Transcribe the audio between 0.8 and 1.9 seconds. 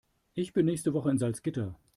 Woche in Salzgitter